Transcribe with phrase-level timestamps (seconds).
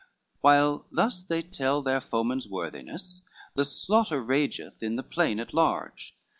[0.01, 3.21] XLI While thus they tell their foemen's worthiness,
[3.53, 6.15] The slaughter rageth in the plain at large.